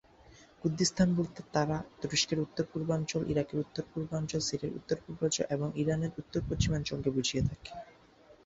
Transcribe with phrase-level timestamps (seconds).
[0.61, 7.71] Kurdistan বলতে তারা তুরস্কের দক্ষিণ-পূর্বাঞ্চল, ইরাকের উত্তর-পূর্বাঞ্চল, সিরিয়ার উত্তর-পূর্বাঞ্চল এবং ইরানের উত্তর-পশ্চিমাঞ্চলকে বুঝিয়ে থাকে।